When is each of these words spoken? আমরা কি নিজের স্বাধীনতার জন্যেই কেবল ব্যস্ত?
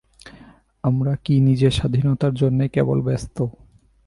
আমরা 0.83 1.13
কি 1.23 1.33
নিজের 1.39 1.71
স্বাধীনতার 1.71 2.33
জন্যেই 2.33 2.69
কেবল 2.69 2.97
ব্যস্ত? 3.01 3.37